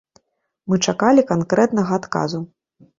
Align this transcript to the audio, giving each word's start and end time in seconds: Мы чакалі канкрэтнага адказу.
Мы 0.73 0.79
чакалі 0.87 1.27
канкрэтнага 1.35 2.03
адказу. 2.05 2.47